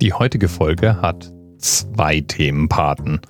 Die 0.00 0.12
heutige 0.14 0.48
Folge 0.48 1.02
hat 1.02 1.30
zwei 1.58 2.22
Themenpaten 2.22 3.20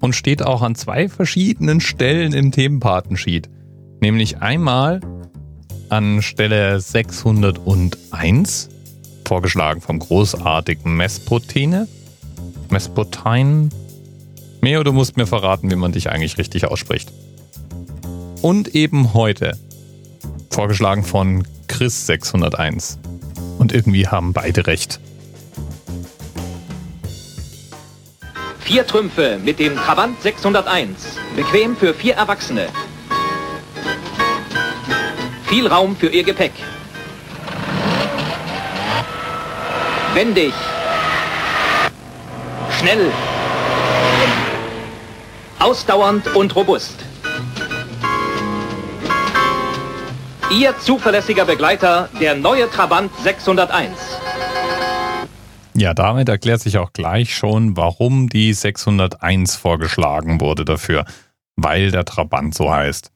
und 0.00 0.14
steht 0.14 0.42
auch 0.42 0.62
an 0.62 0.74
zwei 0.74 1.06
verschiedenen 1.10 1.82
Stellen 1.82 2.32
im 2.32 2.50
Themenpatensheet. 2.50 3.50
Nämlich 4.00 4.38
einmal 4.38 5.00
an 5.90 6.22
Stelle 6.22 6.80
601, 6.80 8.70
vorgeschlagen 9.26 9.82
vom 9.82 9.98
großartigen 9.98 10.96
Mespotene. 10.96 11.86
Mespotein. 12.70 13.68
Meo, 14.62 14.82
du 14.84 14.94
musst 14.94 15.18
mir 15.18 15.26
verraten, 15.26 15.70
wie 15.70 15.76
man 15.76 15.92
dich 15.92 16.08
eigentlich 16.08 16.38
richtig 16.38 16.64
ausspricht. 16.64 17.12
Und 18.40 18.74
eben 18.74 19.12
heute, 19.12 19.58
vorgeschlagen 20.48 21.04
von 21.04 21.46
Chris 21.68 22.06
601. 22.06 22.98
Und 23.58 23.74
irgendwie 23.74 24.08
haben 24.08 24.32
beide 24.32 24.66
recht. 24.66 24.98
Vier 28.72 28.86
Trümpfe 28.86 29.38
mit 29.44 29.58
dem 29.58 29.76
Trabant 29.76 30.22
601. 30.22 31.18
Bequem 31.36 31.76
für 31.76 31.92
vier 31.92 32.14
Erwachsene. 32.14 32.68
Viel 35.44 35.66
Raum 35.66 35.94
für 35.94 36.06
ihr 36.06 36.24
Gepäck. 36.24 36.52
Wendig. 40.14 40.54
Schnell. 42.78 43.12
Ausdauernd 45.58 46.34
und 46.34 46.56
robust. 46.56 46.94
Ihr 50.50 50.74
zuverlässiger 50.78 51.44
Begleiter, 51.44 52.08
der 52.18 52.36
neue 52.36 52.70
Trabant 52.70 53.12
601. 53.22 53.90
Ja, 55.74 55.94
damit 55.94 56.28
erklärt 56.28 56.60
sich 56.60 56.76
auch 56.78 56.92
gleich 56.92 57.34
schon, 57.34 57.76
warum 57.76 58.28
die 58.28 58.52
601 58.52 59.56
vorgeschlagen 59.56 60.40
wurde 60.40 60.64
dafür, 60.64 61.04
weil 61.56 61.90
der 61.90 62.04
Trabant 62.04 62.54
so 62.54 62.70
heißt. 62.70 63.10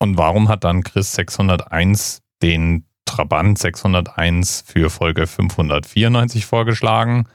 Und 0.00 0.18
warum 0.18 0.48
hat 0.48 0.64
dann 0.64 0.82
Chris 0.82 1.12
601 1.12 2.20
den 2.42 2.84
Trabant 3.04 3.56
601 3.58 4.64
für 4.66 4.90
Folge 4.90 5.28
594 5.28 6.44
vorgeschlagen? 6.44 7.28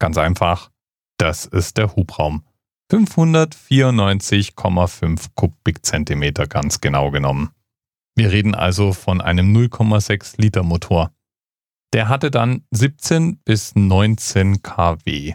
Ganz 0.00 0.18
einfach, 0.18 0.72
das 1.16 1.46
ist 1.46 1.78
der 1.78 1.94
Hubraum. 1.94 2.42
594,5 2.90 5.26
Kubikzentimeter 5.34 6.48
ganz 6.48 6.80
genau 6.80 7.12
genommen. 7.12 7.50
Wir 8.14 8.30
reden 8.32 8.54
also 8.54 8.92
von 8.92 9.22
einem 9.22 9.56
0,6 9.56 10.38
Liter 10.40 10.64
Motor. 10.64 11.12
Der 11.92 12.08
hatte 12.08 12.30
dann 12.30 12.64
17 12.70 13.38
bis 13.44 13.74
19 13.74 14.62
kW. 14.62 15.34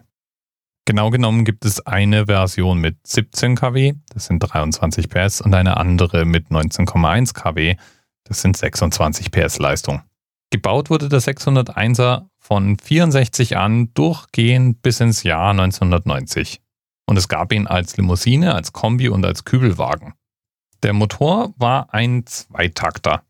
Genau 0.86 1.10
genommen 1.12 1.46
gibt 1.46 1.66
es 1.66 1.86
eine 1.86 2.26
Version 2.28 2.80
mit 2.80 3.06
17 3.06 3.56
kW, 3.56 3.94
das 4.10 4.26
sind 4.26 4.40
23 4.40 5.10
PS, 5.10 5.42
und 5.42 5.54
eine 5.54 5.78
andere 5.78 6.26
mit 6.26 6.48
19,1 6.48 7.34
kW, 7.34 7.76
das 8.24 8.42
sind 8.42 8.58
26 8.58 9.30
PS 9.32 9.60
Leistung. 9.60 10.02
Gebaut 10.50 10.90
wurde 10.90 11.10
der 11.10 11.20
601er 11.20 12.30
von 12.40 12.80
64 12.80 13.58
an 13.58 13.94
durchgehend 13.94 14.82
bis 14.82 15.02
ins 15.02 15.24
Jahr 15.24 15.52
1990. 15.52 16.62
Und 17.06 17.18
es 17.18 17.28
gab 17.28 17.52
ihn 17.52 17.68
als 17.68 17.98
Limousine, 17.98 18.56
als 18.56 18.74
Kombi 18.74 19.10
und 19.10 19.26
als 19.26 19.44
Kübelwagen. 19.44 20.14
Der 20.84 20.94
Motor 20.94 21.54
war 21.58 21.94
ein 21.94 22.26
Zweitakter. 22.26 23.24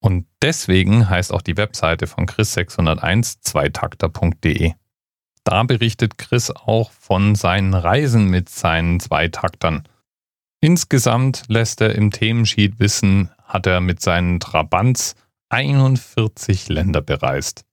Und 0.00 0.26
deswegen 0.40 1.08
heißt 1.08 1.32
auch 1.32 1.42
die 1.42 1.56
Webseite 1.56 2.06
von 2.06 2.26
Chris 2.26 2.54
601 2.54 3.42
zweitakter.de. 3.42 4.72
Da 5.44 5.62
berichtet 5.62 6.18
Chris 6.18 6.50
auch 6.50 6.90
von 6.90 7.34
seinen 7.34 7.74
Reisen 7.74 8.26
mit 8.26 8.48
seinen 8.48 9.00
Zweitaktern. 9.00 9.84
Insgesamt 10.62 11.44
lässt 11.48 11.80
er 11.80 11.94
im 11.94 12.10
Themensheet 12.10 12.78
wissen, 12.78 13.30
hat 13.44 13.66
er 13.66 13.80
mit 13.80 14.00
seinen 14.00 14.40
Trabants 14.40 15.16
41 15.50 16.68
Länder 16.68 17.00
bereist. 17.00 17.64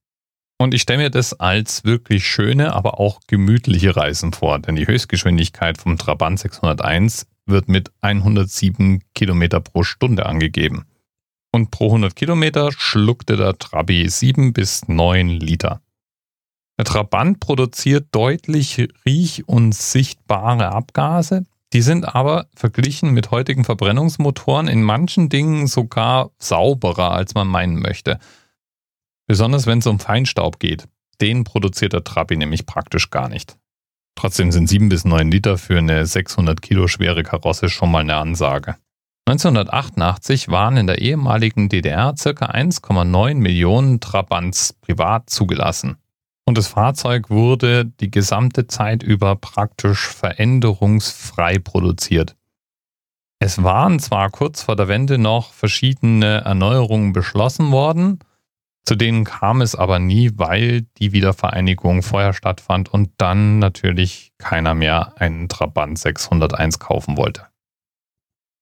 Und 0.58 0.74
ich 0.74 0.82
stelle 0.82 1.04
mir 1.04 1.10
das 1.10 1.34
als 1.40 1.84
wirklich 1.84 2.26
schöne, 2.26 2.74
aber 2.74 3.00
auch 3.00 3.20
gemütliche 3.28 3.96
Reisen 3.96 4.34
vor, 4.34 4.60
denn 4.60 4.76
die 4.76 4.88
Höchstgeschwindigkeit 4.88 5.78
vom 5.78 5.98
Trabant 5.98 6.40
601 6.40 7.28
wird 7.46 7.68
mit 7.68 7.92
107 8.02 9.04
Kilometer 9.14 9.60
pro 9.60 9.84
Stunde 9.84 10.26
angegeben 10.26 10.86
und 11.52 11.72
pro 11.72 11.88
100 11.88 12.16
Kilometer 12.16 12.72
schluckte 12.72 13.38
der 13.38 13.58
Trabi 13.58 14.08
7 14.10 14.54
bis 14.54 14.88
9 14.88 15.30
Liter. 15.30 15.82
Der 16.78 16.86
Trabant 16.86 17.40
produziert 17.40 18.08
deutlich 18.12 18.88
riech- 19.06 19.48
und 19.48 19.74
sichtbare 19.74 20.72
Abgase, 20.72 21.46
die 21.74 21.82
sind 21.82 22.16
aber 22.16 22.48
verglichen 22.56 23.14
mit 23.14 23.32
heutigen 23.32 23.66
Verbrennungsmotoren 23.66 24.68
in 24.68 24.84
manchen 24.84 25.30
Dingen 25.30 25.68
sogar 25.68 26.32
sauberer, 26.40 27.12
als 27.12 27.34
man 27.34 27.48
meinen 27.48 27.80
möchte. 27.80 28.20
Besonders 29.28 29.66
wenn 29.66 29.80
es 29.80 29.88
um 29.88 30.00
Feinstaub 30.00 30.60
geht. 30.60 30.88
Den 31.20 31.44
produziert 31.44 31.94
der 31.94 32.04
Trabi 32.04 32.38
nämlich 32.38 32.66
praktisch 32.66 33.10
gar 33.10 33.28
nicht. 33.28 33.58
Trotzdem 34.16 34.52
sind 34.52 34.68
7 34.68 34.88
bis 34.88 35.04
9 35.04 35.30
Liter 35.30 35.58
für 35.58 35.78
eine 35.78 36.06
600 36.06 36.62
Kilo 36.62 36.88
schwere 36.88 37.24
Karosse 37.24 37.70
schon 37.70 37.92
mal 37.92 38.00
eine 38.00 38.16
Ansage. 38.16 38.76
1988 39.28 40.48
waren 40.48 40.78
in 40.78 40.88
der 40.88 41.02
ehemaligen 41.02 41.68
DDR 41.68 42.14
ca. 42.14 42.30
1,9 42.46 43.36
Millionen 43.36 44.00
Trabants 44.00 44.72
privat 44.72 45.30
zugelassen. 45.30 45.98
Und 46.46 46.58
das 46.58 46.68
Fahrzeug 46.68 47.30
wurde 47.30 47.84
die 47.84 48.10
gesamte 48.10 48.68
Zeit 48.68 49.04
über 49.04 49.36
praktisch 49.36 50.08
veränderungsfrei 50.08 51.60
produziert. 51.60 52.38
Es 53.40 53.62
waren 53.62 54.00
zwar 54.00 54.30
kurz 54.30 54.62
vor 54.62 54.78
der 54.78 54.88
Wende 54.88 55.18
noch 55.18 55.52
verschiedene 55.52 56.46
Erneuerungen 56.46 57.12
beschlossen 57.12 57.74
worden, 57.74 58.20
zu 58.86 58.96
denen 58.96 59.26
kam 59.26 59.60
es 59.60 59.76
aber 59.76 60.00
nie, 60.00 60.32
weil 60.36 60.84
die 61.00 61.12
Wiedervereinigung 61.12 62.02
vorher 62.02 62.32
stattfand 62.32 62.88
und 62.94 63.10
dann 63.18 63.60
natürlich 63.60 64.32
keiner 64.38 64.74
mehr 64.74 65.16
einen 65.18 65.50
Trabant 65.50 66.00
601 66.00 66.80
kaufen 66.80 67.18
wollte. 67.18 67.42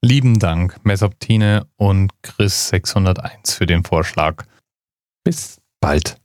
Lieben 0.08 0.38
Dank, 0.38 0.78
Mesoptine 0.84 1.66
und 1.78 2.12
Chris 2.22 2.68
601 2.68 3.56
für 3.56 3.66
den 3.66 3.84
Vorschlag. 3.84 4.44
Bis 5.24 5.60
bald. 5.80 6.18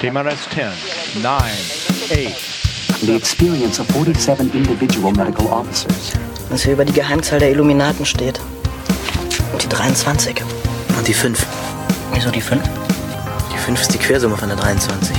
TMRS 0.00 0.48
10, 0.54 1.22
9, 1.22 1.34
8. 1.34 3.02
The 3.02 3.14
experience 3.14 3.78
of 3.78 3.88
47 3.88 4.54
individual 4.54 5.12
medical 5.12 5.48
officers. 5.48 6.14
Was 6.48 6.62
hier 6.62 6.72
über 6.72 6.86
die 6.86 6.94
Geheimzahl 6.94 7.40
der 7.40 7.50
Illuminaten 7.50 8.06
steht. 8.06 8.40
Und 9.52 9.62
die 9.62 9.68
23. 9.68 10.42
Und 10.96 11.06
die 11.06 11.12
5. 11.12 11.46
Wieso 12.14 12.30
die 12.30 12.40
5? 12.40 12.62
Die 13.52 13.58
5 13.58 13.82
ist 13.82 13.92
die 13.92 13.98
Quersumme 13.98 14.38
von 14.38 14.48
der 14.48 14.56
23. 14.56 15.14